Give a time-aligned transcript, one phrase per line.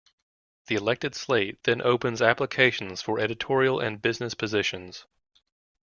[0.65, 5.05] The elected slate then opens applications for editorial and business positions.